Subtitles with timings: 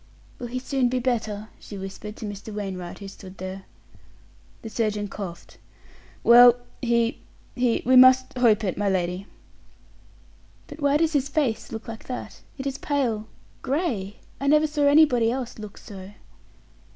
[0.39, 2.51] "Will he soon be better?" she whispered to Mr.
[2.51, 3.65] Wainwright, who stood there.
[4.63, 5.59] The surgeon coughed.
[6.23, 7.19] "Well, he
[7.53, 9.27] he we must hope it, my lady."
[10.65, 12.41] "But why does his face look like that?
[12.57, 13.27] It is pale
[13.61, 16.13] gray; I never saw anybody else look so."